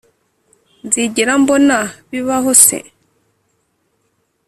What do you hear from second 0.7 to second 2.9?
nzigera mbona bibaho se